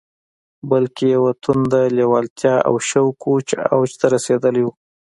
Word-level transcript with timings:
بلکې 0.69 1.05
يوه 1.15 1.31
تنده، 1.43 1.81
لېوالتیا 1.97 2.55
او 2.67 2.75
شوق 2.89 3.19
و 3.27 3.35
چې 3.49 3.55
اوج 3.75 3.91
ته 3.99 4.05
رسېدلی 4.15 4.63
و. 4.65 4.69